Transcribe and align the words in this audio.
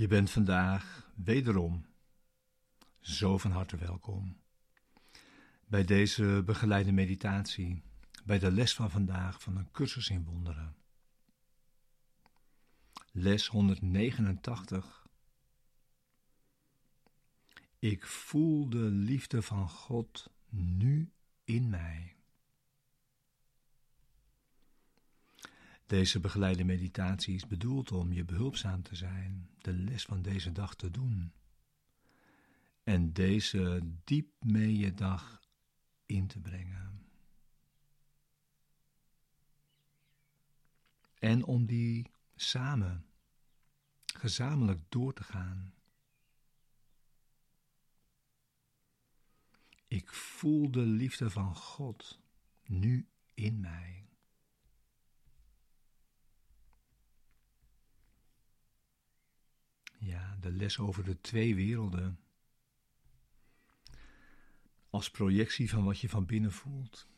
Je 0.00 0.06
bent 0.06 0.30
vandaag 0.30 1.10
wederom 1.14 1.86
zo 3.00 3.38
van 3.38 3.50
harte 3.50 3.76
welkom 3.76 4.40
bij 5.66 5.84
deze 5.84 6.42
begeleide 6.46 6.92
meditatie, 6.92 7.82
bij 8.24 8.38
de 8.38 8.52
les 8.52 8.74
van 8.74 8.90
vandaag 8.90 9.42
van 9.42 9.56
een 9.56 9.70
cursus 9.70 10.08
in 10.08 10.24
wonderen. 10.24 10.76
Les 13.12 13.46
189. 13.46 15.06
Ik 17.78 18.06
voel 18.06 18.68
de 18.68 18.90
liefde 18.90 19.42
van 19.42 19.68
God 19.68 20.30
nu 20.48 21.12
in 21.44 21.68
mij. 21.68 22.19
Deze 25.90 26.20
begeleide 26.20 26.64
meditatie 26.64 27.34
is 27.34 27.46
bedoeld 27.46 27.92
om 27.92 28.12
je 28.12 28.24
behulpzaam 28.24 28.82
te 28.82 28.94
zijn, 28.94 29.50
de 29.58 29.72
les 29.72 30.04
van 30.04 30.22
deze 30.22 30.52
dag 30.52 30.74
te 30.74 30.90
doen 30.90 31.32
en 32.82 33.12
deze 33.12 33.80
diep 34.04 34.44
mee 34.44 34.76
je 34.76 34.94
dag 34.94 35.40
in 36.06 36.26
te 36.26 36.40
brengen. 36.40 37.06
En 41.18 41.44
om 41.44 41.66
die 41.66 42.10
samen, 42.34 43.06
gezamenlijk 44.04 44.80
door 44.88 45.14
te 45.14 45.24
gaan. 45.24 45.74
Ik 49.86 50.12
voel 50.12 50.70
de 50.70 50.86
liefde 50.86 51.30
van 51.30 51.56
God 51.56 52.20
nu 52.64 53.08
in 53.34 53.60
mij. 53.60 54.09
De 60.40 60.50
les 60.50 60.78
over 60.78 61.04
de 61.04 61.20
twee 61.20 61.54
werelden. 61.54 62.20
Als 64.90 65.10
projectie 65.10 65.70
van 65.70 65.84
wat 65.84 66.00
je 66.00 66.08
van 66.08 66.26
binnen 66.26 66.52
voelt. 66.52 67.08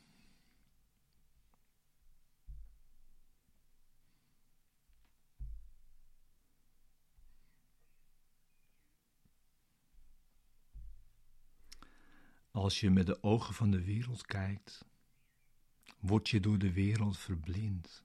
Als 12.50 12.80
je 12.80 12.90
met 12.90 13.06
de 13.06 13.22
ogen 13.22 13.54
van 13.54 13.70
de 13.70 13.84
wereld 13.84 14.26
kijkt, 14.26 14.84
word 16.00 16.28
je 16.28 16.40
door 16.40 16.58
de 16.58 16.72
wereld 16.72 17.18
verblind. 17.18 18.04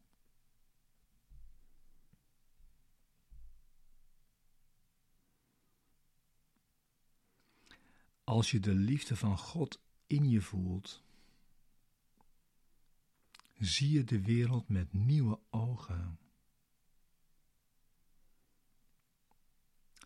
Als 8.27 8.51
je 8.51 8.59
de 8.59 8.73
liefde 8.73 9.15
van 9.15 9.37
God 9.37 9.81
in 10.07 10.29
je 10.29 10.41
voelt, 10.41 11.03
zie 13.57 13.91
je 13.91 14.03
de 14.03 14.21
wereld 14.21 14.69
met 14.69 14.93
nieuwe 14.93 15.39
ogen. 15.49 16.19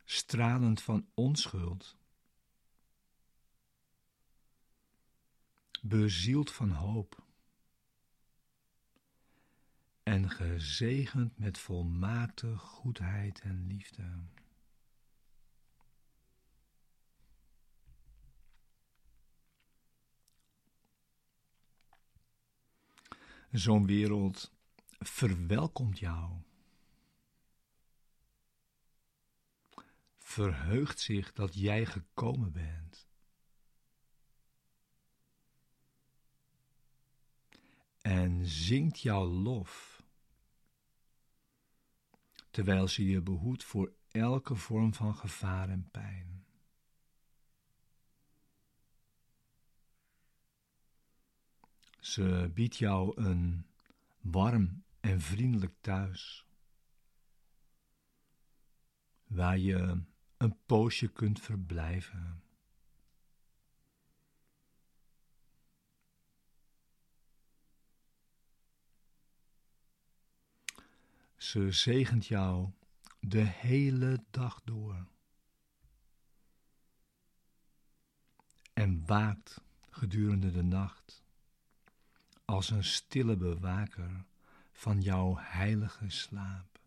Stralend 0.06 0.82
van 0.82 1.08
onschuld. 1.14 1.98
Bezield 5.82 6.52
van 6.52 6.70
hoop. 6.70 7.24
En 10.04 10.30
gezegend 10.30 11.38
met 11.38 11.58
volmaakte 11.58 12.58
goedheid 12.58 13.40
en 13.40 13.68
liefde. 13.68 14.24
Zo'n 23.52 23.86
wereld 23.86 24.54
verwelkomt 25.00 26.00
jou. 26.00 26.42
Verheugt 30.18 31.00
zich 31.00 31.34
dat 31.34 31.54
jij 31.54 31.86
gekomen 31.86 32.52
bent. 32.52 33.10
En 38.02 38.46
zingt 38.46 39.00
jouw 39.00 39.26
lof, 39.26 40.04
terwijl 42.50 42.88
ze 42.88 43.06
je 43.06 43.22
behoedt 43.22 43.64
voor 43.64 43.94
elke 44.12 44.56
vorm 44.56 44.94
van 44.94 45.16
gevaar 45.16 45.70
en 45.70 45.90
pijn. 45.92 46.41
Ze 52.12 52.52
biedt 52.54 52.78
jou 52.78 53.22
een 53.22 53.66
warm 54.22 54.84
en 55.00 55.22
vriendelijk 55.22 55.74
thuis, 55.82 56.46
waar 59.28 59.58
je 59.58 60.04
een 60.38 60.58
poosje 60.66 61.08
kunt 61.08 61.40
verblijven. 61.40 62.44
Ze 71.38 71.72
zegent 71.72 72.26
jou 72.26 72.72
de 73.20 73.42
hele 73.42 74.24
dag 74.30 74.62
door 74.64 75.08
en 78.74 79.06
waakt 79.06 79.62
gedurende 79.90 80.52
de 80.52 80.64
nacht 80.64 81.24
als 82.52 82.70
een 82.70 82.84
stille 82.84 83.38
bewaker 83.38 84.26
van 84.72 85.02
jouw 85.02 85.36
heilige 85.38 86.10
slaap. 86.10 86.80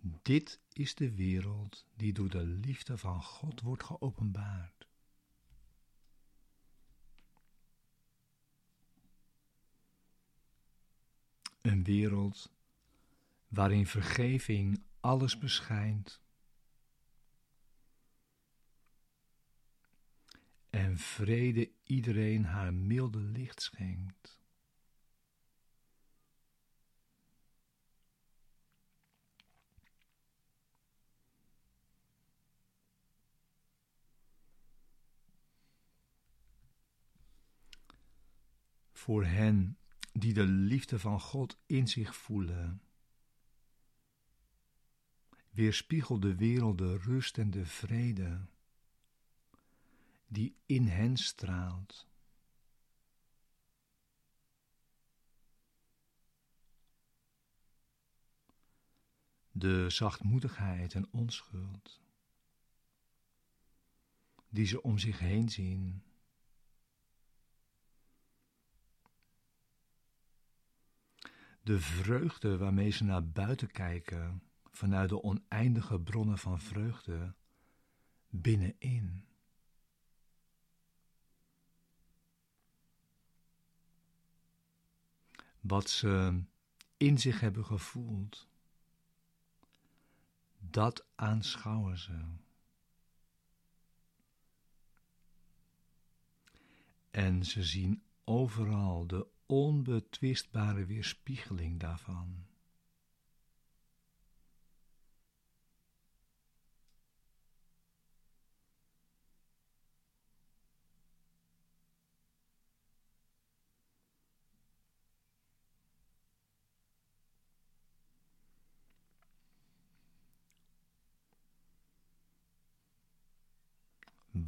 Dit 0.00 0.60
is 0.72 0.94
de 0.94 1.14
wereld 1.14 1.86
die 1.96 2.12
door 2.12 2.28
de 2.28 2.44
liefde 2.44 2.98
van 2.98 3.22
God 3.22 3.60
wordt 3.60 3.84
geopenbaard. 3.84 4.86
Een 11.60 11.84
wereld 11.84 12.52
waarin 13.48 13.86
vergeving 13.86 14.82
alles 15.00 15.38
beschijnt 15.38 16.20
en 20.70 20.98
vrede 20.98 21.70
iedereen 21.82 22.44
haar 22.44 22.74
milde 22.74 23.20
licht 23.20 23.62
schenkt. 23.62 24.40
Voor 38.92 39.24
hen 39.24 39.78
die 40.12 40.34
de 40.34 40.46
liefde 40.46 40.98
van 40.98 41.20
God 41.20 41.58
in 41.66 41.88
zich 41.88 42.16
voelen, 42.16 42.82
weerspiegelt 45.50 46.22
de 46.22 46.34
wereld 46.34 46.78
de 46.78 46.96
rust 46.96 47.38
en 47.38 47.50
de 47.50 47.66
vrede 47.66 48.48
die 50.28 50.56
in 50.66 50.86
hen 50.86 51.16
straalt. 51.16 52.06
De 59.50 59.90
zachtmoedigheid 59.90 60.94
en 60.94 61.12
onschuld 61.12 62.00
die 64.48 64.66
ze 64.66 64.82
om 64.82 64.98
zich 64.98 65.18
heen 65.18 65.48
zien. 65.48 66.02
De 71.62 71.80
vreugde 71.80 72.56
waarmee 72.56 72.90
ze 72.90 73.04
naar 73.04 73.28
buiten 73.28 73.70
kijken 73.70 74.42
vanuit 74.70 75.08
de 75.08 75.22
oneindige 75.22 76.00
bronnen 76.00 76.38
van 76.38 76.60
vreugde 76.60 77.34
binnenin. 78.28 79.27
Wat 85.60 85.90
ze 85.90 86.42
in 86.96 87.18
zich 87.18 87.40
hebben 87.40 87.64
gevoeld, 87.64 88.48
dat 90.58 91.06
aanschouwen 91.14 91.98
ze. 91.98 92.24
En 97.10 97.44
ze 97.44 97.62
zien 97.62 98.02
overal 98.24 99.06
de 99.06 99.26
onbetwistbare 99.46 100.86
weerspiegeling 100.86 101.80
daarvan. 101.80 102.47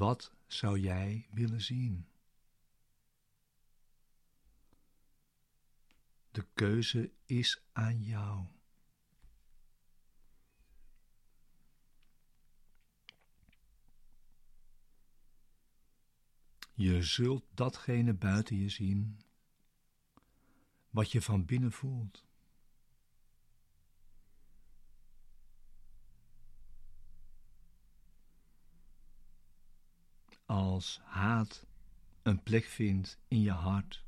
Wat 0.01 0.33
zou 0.47 0.79
jij 0.79 1.27
willen 1.31 1.61
zien? 1.61 2.07
De 6.31 6.47
keuze 6.55 7.13
is 7.25 7.63
aan 7.73 8.03
jou. 8.03 8.47
Je 16.75 17.03
zult 17.03 17.45
datgene 17.55 18.15
buiten 18.15 18.57
je 18.57 18.69
zien 18.69 19.21
wat 20.91 21.13
je 21.13 21.23
van 21.23 21.45
binnen 21.45 21.73
voelt. 21.73 22.25
Als 30.51 31.01
haat 31.05 31.67
een 32.23 32.43
plek 32.43 32.65
vindt 32.65 33.19
in 33.29 33.41
je 33.41 33.51
hart, 33.51 34.05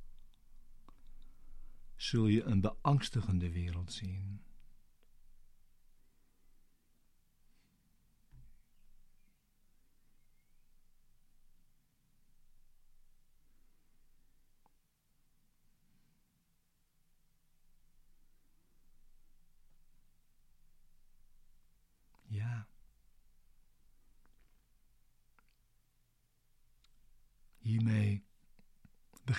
zul 1.97 2.27
je 2.27 2.43
een 2.43 2.61
beangstigende 2.61 3.51
wereld 3.51 3.93
zien. 3.93 4.43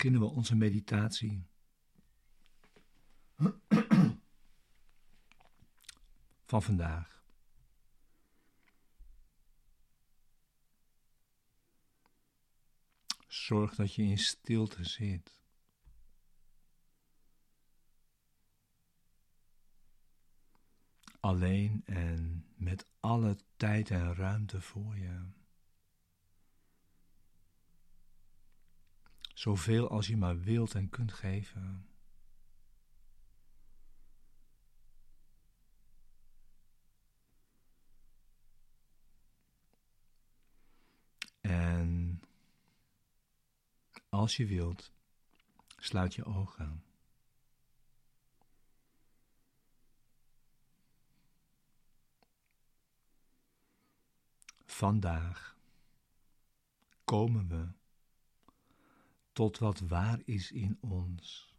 Beginnen 0.04 0.30
we 0.30 0.36
onze 0.36 0.56
meditatie. 0.56 1.48
Van 6.46 6.64
vandaag. 6.64 7.24
Zorg 13.28 13.76
dat 13.76 13.94
je 13.94 14.04
in 14.04 14.18
stilte 14.18 14.84
zit. 14.84 15.42
Alleen 21.20 21.82
en 21.86 22.46
met 22.56 22.86
alle 23.00 23.38
tijd 23.56 23.90
en 23.90 24.16
ruimte 24.16 24.62
voor 24.62 24.98
je. 24.98 25.43
Zoveel 29.44 29.90
als 29.90 30.08
je 30.08 30.18
maar 30.18 30.40
wilt 30.40 30.76
en 30.76 30.90
kunt 30.90 31.14
geven. 31.14 31.88
En 41.42 42.22
als 44.10 44.38
je 44.38 44.46
wilt, 44.46 44.92
sluit 45.78 46.16
je 46.16 46.24
ogen. 46.26 46.84
Vandaag 54.66 55.58
komen 57.04 57.48
we 57.48 57.82
tot 59.34 59.58
wat 59.58 59.80
waar 59.80 60.20
is 60.26 60.52
in 60.52 60.78
ons. 60.82 61.54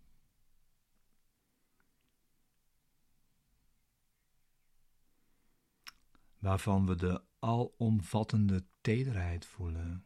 Waarvan 6.39 6.87
we 6.87 6.95
de 6.95 7.23
alomvattende 7.39 8.65
tederheid 8.81 9.47
voelen. 9.47 10.05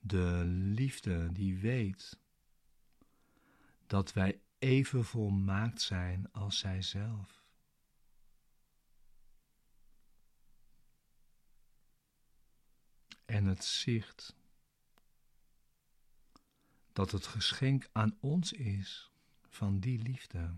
De 0.00 0.42
liefde 0.44 1.32
die 1.32 1.58
weet 1.58 2.18
dat 3.86 4.12
wij 4.12 4.40
even 4.58 5.04
volmaakt 5.04 5.80
zijn 5.80 6.32
als 6.32 6.58
zijzelf. 6.58 7.41
En 13.24 13.44
het 13.44 13.64
zicht 13.64 14.36
dat 16.92 17.10
het 17.10 17.26
geschenk 17.26 17.88
aan 17.92 18.16
ons 18.20 18.52
is 18.52 19.10
van 19.48 19.80
die 19.80 19.98
liefde. 19.98 20.56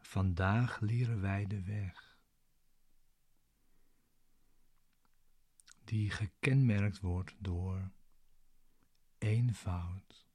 Vandaag 0.00 0.80
leren 0.80 1.20
wij 1.20 1.46
de 1.46 1.62
weg, 1.62 2.18
die 5.84 6.10
gekenmerkt 6.10 7.00
wordt 7.00 7.34
door 7.38 7.90
eenvoud. 9.18 10.27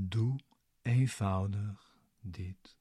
Doe 0.00 0.40
eenvoudig 0.82 1.96
dit. 2.20 2.76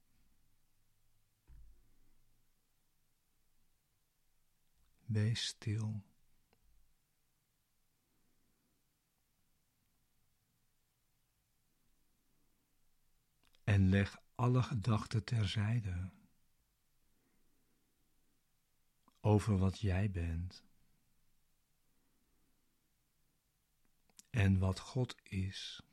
Wees 5.06 5.46
stil. 5.46 6.04
En 13.64 13.90
leg 13.90 14.18
alle 14.36 14.64
gedachten 14.64 15.24
terzijde 15.24 16.12
over 19.20 19.58
wat 19.58 19.80
jij 19.80 20.12
bent 20.12 20.66
en 24.30 24.60
wat 24.60 24.80
God 24.80 25.16
is. 25.24 25.87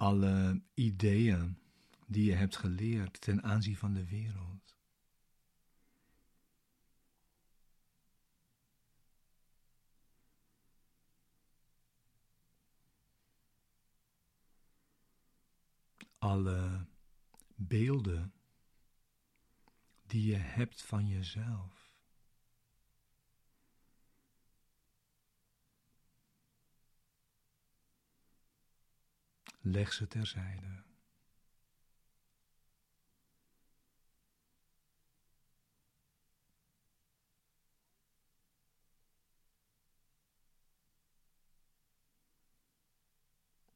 Alle 0.00 0.62
ideeën 0.74 1.58
die 2.06 2.24
je 2.24 2.34
hebt 2.34 2.56
geleerd 2.56 3.20
ten 3.20 3.42
aanzien 3.42 3.76
van 3.76 3.94
de 3.94 4.04
wereld. 4.04 4.76
Alle 16.18 16.86
beelden 17.54 18.32
die 20.06 20.26
je 20.26 20.36
hebt 20.36 20.82
van 20.82 21.06
jezelf. 21.06 21.79
Leg 29.60 29.92
ze 29.92 30.06
terzijde. 30.06 30.82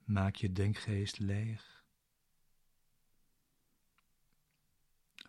Maak 0.05 0.35
je 0.35 0.53
denkgeest 0.53 1.19
leeg 1.19 1.85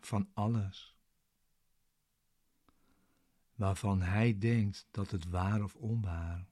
van 0.01 0.29
alles 0.33 0.95
waarvan 3.55 4.01
hij 4.01 4.37
denkt 4.37 4.87
dat 4.91 5.11
het 5.11 5.25
waar 5.25 5.63
of 5.63 5.75
onwaar, 5.75 6.47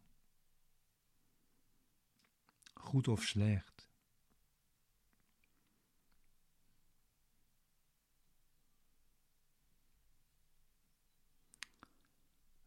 goed 2.74 3.08
of 3.08 3.24
slecht, 3.24 3.73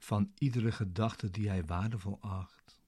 van 0.07 0.33
iedere 0.39 0.73
gedachte 0.73 1.31
die 1.31 1.49
hij 1.49 1.65
waardevol 1.65 2.21
acht. 2.21 2.81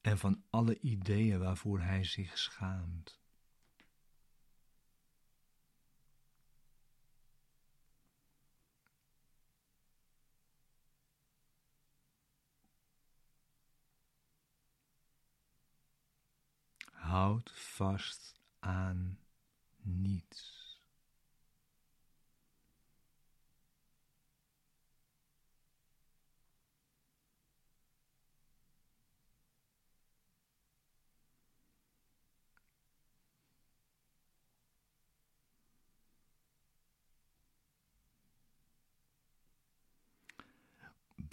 En 0.00 0.18
van 0.18 0.44
alle 0.50 0.78
ideeën 0.80 1.38
waarvoor 1.38 1.80
hij 1.80 2.04
zich 2.04 2.38
schaamt. 2.38 3.20
Houd 16.90 17.52
vast 17.54 18.40
aan 18.58 19.18
niets. 19.76 20.65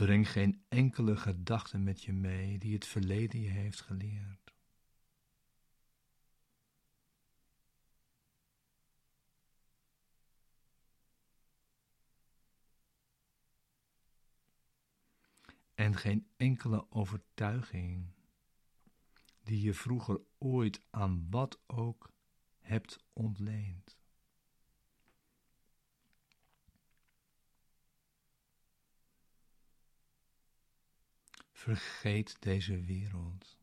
Breng 0.03 0.31
geen 0.31 0.63
enkele 0.67 1.17
gedachte 1.17 1.77
met 1.77 2.03
je 2.03 2.13
mee 2.13 2.57
die 2.57 2.74
het 2.74 2.86
verleden 2.86 3.39
je 3.41 3.50
heeft 3.50 3.81
geleerd. 3.81 4.53
En 15.74 15.95
geen 15.95 16.27
enkele 16.36 16.91
overtuiging 16.91 18.13
die 19.43 19.62
je 19.62 19.74
vroeger 19.74 20.22
ooit 20.38 20.81
aan 20.89 21.27
wat 21.29 21.60
ook 21.67 22.12
hebt 22.60 23.03
ontleend. 23.13 24.02
Vergeet 31.63 32.41
deze 32.41 32.82
wereld. 32.82 33.58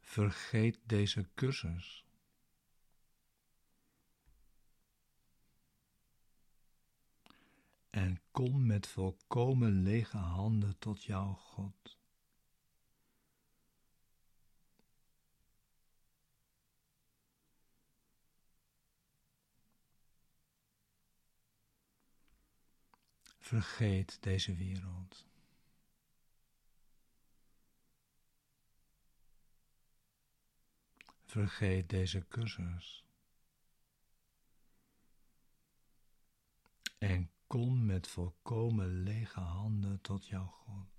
Vergeet 0.00 0.78
deze 0.86 1.28
cursus. 1.34 2.04
En 7.90 8.20
kom 8.30 8.66
met 8.66 8.86
volkomen 8.86 9.82
lege 9.82 10.16
handen 10.16 10.78
tot 10.78 11.04
jouw 11.04 11.32
God. 11.32 11.98
Vergeet 23.44 24.22
deze 24.22 24.54
wereld. 24.54 25.26
Vergeet 31.24 31.88
deze 31.88 32.28
cursus. 32.28 33.04
En 36.98 37.30
kom 37.46 37.86
met 37.86 38.08
volkomen 38.08 39.02
lege 39.02 39.40
handen 39.40 40.00
tot 40.00 40.26
jouw 40.26 40.46
God. 40.46 40.93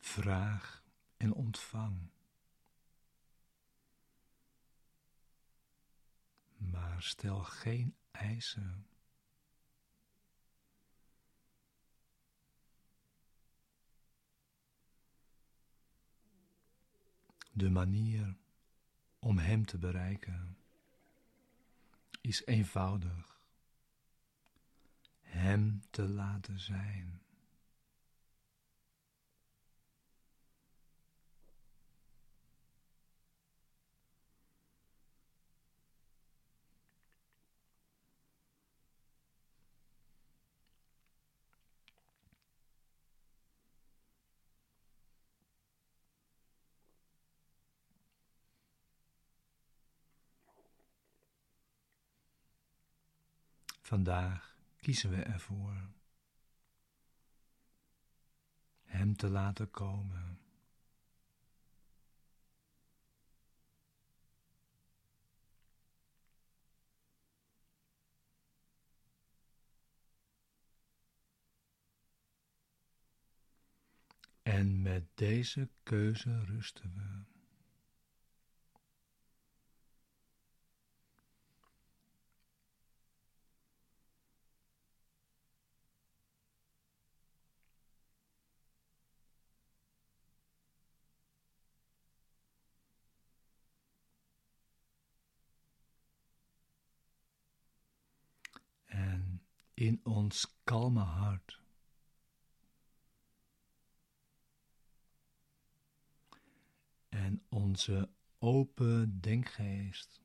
Vraag 0.00 0.84
en 1.16 1.32
ontvang. 1.32 2.10
Maar 6.56 7.02
stel 7.02 7.44
geen 7.44 7.96
eisen. 8.10 8.86
De 17.52 17.70
manier 17.70 18.36
om 19.18 19.38
Hem 19.38 19.66
te 19.66 19.78
bereiken 19.78 20.56
is 22.20 22.44
eenvoudig. 22.44 23.40
Hem 25.20 25.82
te 25.90 26.08
laten 26.08 26.60
zijn. 26.60 27.22
Vandaag 53.90 54.56
kiezen 54.76 55.10
we 55.10 55.22
ervoor 55.22 55.90
Hem 58.82 59.16
te 59.16 59.28
laten 59.28 59.70
komen. 59.70 60.38
En 74.42 74.82
met 74.82 75.04
deze 75.14 75.68
keuze 75.82 76.44
rusten 76.44 76.94
we. 76.94 77.39
In 99.80 100.00
ons 100.04 100.56
kalme 100.64 101.00
hart. 101.00 101.60
En 107.08 107.42
onze 107.48 108.08
open 108.38 109.20
denkgeest 109.20 110.20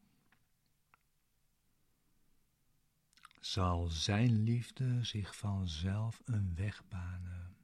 zal 3.40 3.88
Zijn 3.88 4.44
liefde 4.44 5.04
zich 5.04 5.36
vanzelf 5.36 6.22
een 6.26 6.56
weg 6.56 6.88
banen. 6.88 7.55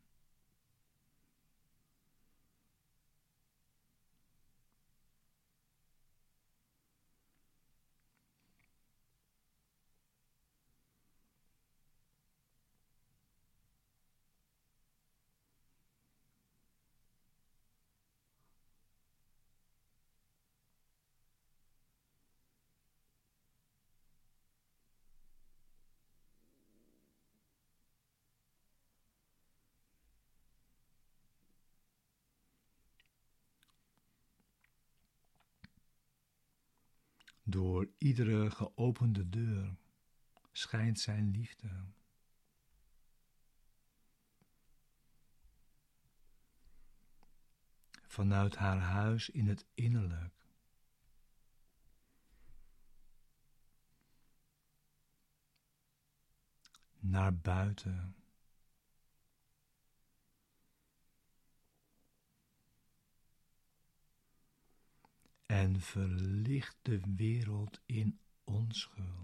Door 37.43 37.89
iedere 37.97 38.51
geopende 38.51 39.29
deur 39.29 39.75
schijnt 40.51 40.99
Zijn 40.99 41.31
liefde. 41.31 41.69
Vanuit 48.07 48.55
haar 48.55 48.79
huis 48.79 49.29
in 49.29 49.47
het 49.47 49.65
innerlijk 49.73 50.41
naar 57.01 57.37
buiten. 57.37 58.20
En 65.51 65.81
verlicht 65.81 66.75
de 66.81 66.99
wereld 67.15 67.81
in 67.85 68.19
onschuld. 68.43 69.21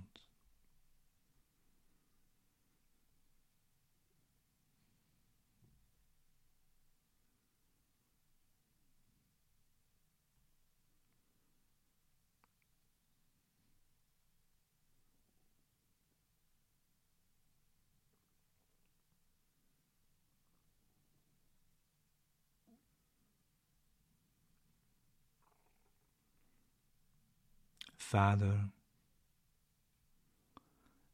Vader, 28.08 28.70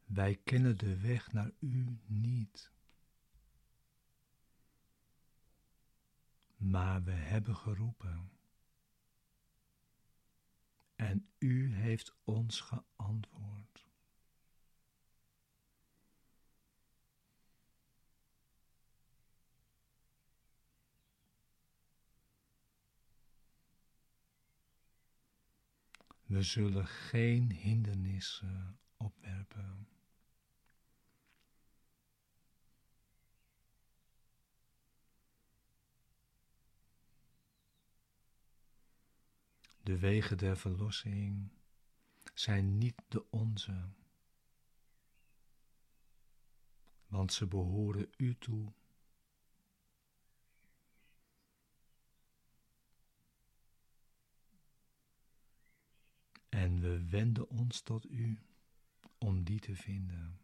wij 0.05 0.35
kennen 0.35 0.77
de 0.77 0.99
weg 0.99 1.31
naar 1.31 1.51
U 1.59 1.99
niet. 2.05 2.71
Maar 6.57 7.03
we 7.03 7.11
hebben 7.11 7.55
geroepen. 7.55 8.31
En 10.95 11.29
U 11.37 11.73
heeft 11.73 12.15
ons 12.23 12.61
geantwoord. 12.61 13.62
We 26.33 26.43
zullen 26.43 26.87
geen 26.87 27.51
hindernissen 27.51 28.79
opwerpen. 28.97 29.87
De 39.81 39.99
wegen 39.99 40.37
der 40.37 40.57
verlossing 40.57 41.51
zijn 42.33 42.77
niet 42.77 43.01
de 43.07 43.29
onze, 43.29 43.89
want 47.07 47.33
ze 47.33 47.47
behoren 47.47 48.09
u 48.17 48.37
toe. 48.37 48.73
En 56.53 56.72
we 56.83 57.07
wenden 57.09 57.49
ons 57.49 57.81
tot 57.81 58.09
u 58.09 58.39
om 59.17 59.43
die 59.43 59.59
te 59.59 59.75
vinden. 59.75 60.39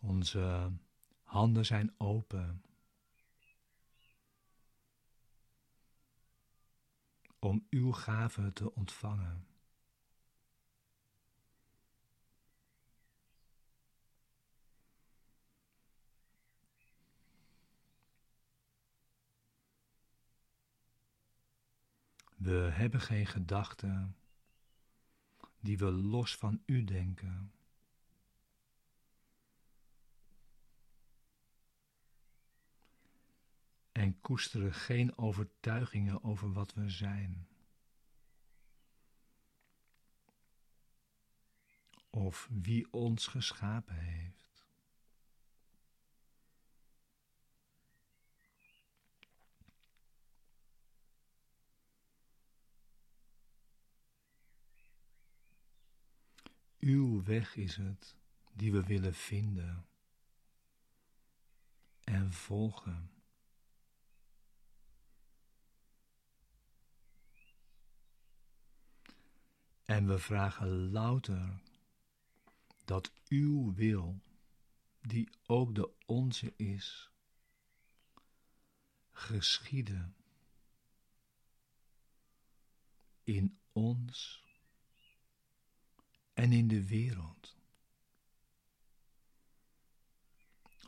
Onze 0.00 0.72
handen 1.22 1.66
zijn 1.66 1.94
open 1.98 2.62
om 7.38 7.66
uw 7.70 7.92
gave 7.92 8.52
te 8.52 8.74
ontvangen. 8.74 9.47
We 22.38 22.70
hebben 22.72 23.00
geen 23.00 23.26
gedachten 23.26 24.16
die 25.60 25.78
we 25.78 25.90
los 25.90 26.36
van 26.36 26.62
u 26.66 26.84
denken. 26.84 27.52
En 33.92 34.20
koesteren 34.20 34.74
geen 34.74 35.18
overtuigingen 35.18 36.22
over 36.24 36.52
wat 36.52 36.74
we 36.74 36.88
zijn. 36.90 37.48
Of 42.10 42.48
wie 42.50 42.92
ons 42.92 43.26
geschapen 43.26 43.94
heeft. 43.94 44.47
Uw 56.78 57.22
weg 57.22 57.56
is 57.56 57.76
het 57.76 58.16
die 58.52 58.72
we 58.72 58.82
willen 58.82 59.14
vinden 59.14 59.86
en 62.04 62.32
volgen. 62.32 63.10
En 69.84 70.06
we 70.06 70.18
vragen 70.18 70.90
louter 70.90 71.60
dat 72.84 73.12
uw 73.28 73.74
wil, 73.74 74.20
die 75.00 75.28
ook 75.46 75.74
de 75.74 75.90
onze 76.06 76.52
is, 76.56 77.10
geschieden 79.10 80.16
in 83.24 83.58
ons 83.72 84.47
en 86.38 86.52
in 86.52 86.68
de 86.68 86.86
wereld. 86.86 87.56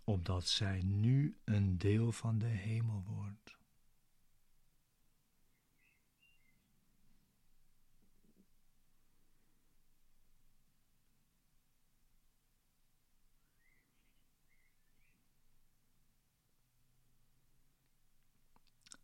Opdat 0.05 0.49
zij 0.49 0.83
nu 0.83 1.37
een 1.45 1.79
deel 1.79 2.13
van 2.13 2.39
de 2.39 2.47
hemel 2.47 3.03
wordt. 3.07 3.59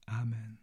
Amen. 0.05 0.56